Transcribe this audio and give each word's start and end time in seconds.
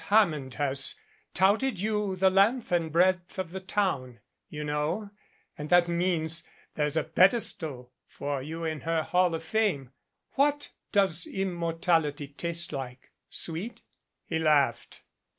Hammond 0.07 0.55
has 0.55 0.95
touted 1.35 1.79
you 1.79 2.15
the 2.15 2.31
length 2.31 2.71
and 2.71 2.91
breadth 2.91 3.37
of 3.37 3.51
the 3.51 3.59
town 3.59 4.19
you 4.49 4.63
know 4.63 5.11
and 5.59 5.69
that 5.69 5.87
means 5.87 6.41
there's 6.73 6.97
a 6.97 7.03
pedestal 7.03 7.93
for 8.07 8.41
you 8.41 8.63
in 8.63 8.79
her 8.81 9.03
Hall 9.03 9.35
of 9.35 9.43
Fame. 9.43 9.91
What 10.31 10.71
does 10.91 11.27
Immortality 11.27 12.29
taste 12.29 12.71
like? 12.73 13.11
Sweet?" 13.29 13.83
He 14.25 14.39
laughed. 14.39 15.03